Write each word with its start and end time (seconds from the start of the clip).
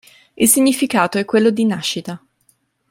Il 0.35 0.47
significato 0.49 1.19
è 1.19 1.25
quello 1.25 1.51
di 1.51 1.63
"nascita". 1.63 2.19